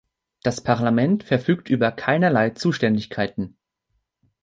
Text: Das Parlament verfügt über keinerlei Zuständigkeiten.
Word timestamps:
Das 0.41 0.61
Parlament 0.61 1.23
verfügt 1.23 1.69
über 1.69 1.91
keinerlei 1.91 2.49
Zuständigkeiten. 2.49 3.55